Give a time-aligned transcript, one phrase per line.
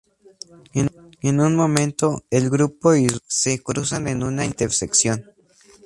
[1.21, 5.25] En un momento, el grupo y Rose se cruzan en una intersección.